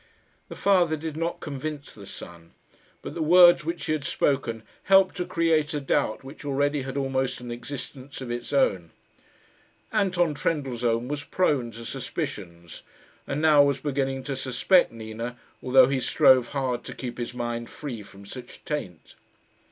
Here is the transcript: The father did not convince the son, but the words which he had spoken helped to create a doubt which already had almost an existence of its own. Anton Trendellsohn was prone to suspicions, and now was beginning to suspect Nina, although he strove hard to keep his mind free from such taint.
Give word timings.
The 0.49 0.55
father 0.55 0.97
did 0.97 1.15
not 1.15 1.41
convince 1.41 1.93
the 1.93 2.07
son, 2.07 2.53
but 3.03 3.13
the 3.13 3.21
words 3.21 3.63
which 3.63 3.85
he 3.85 3.91
had 3.93 4.03
spoken 4.03 4.63
helped 4.85 5.13
to 5.17 5.25
create 5.27 5.75
a 5.75 5.79
doubt 5.79 6.23
which 6.23 6.43
already 6.43 6.81
had 6.81 6.97
almost 6.97 7.39
an 7.39 7.51
existence 7.51 8.19
of 8.19 8.31
its 8.31 8.51
own. 8.51 8.89
Anton 9.93 10.33
Trendellsohn 10.33 11.07
was 11.07 11.23
prone 11.23 11.69
to 11.73 11.85
suspicions, 11.85 12.81
and 13.27 13.43
now 13.43 13.61
was 13.61 13.79
beginning 13.79 14.23
to 14.23 14.35
suspect 14.35 14.91
Nina, 14.91 15.37
although 15.61 15.87
he 15.87 15.99
strove 15.99 16.47
hard 16.47 16.83
to 16.85 16.95
keep 16.95 17.19
his 17.19 17.35
mind 17.35 17.69
free 17.69 18.01
from 18.01 18.25
such 18.25 18.65
taint. 18.65 19.13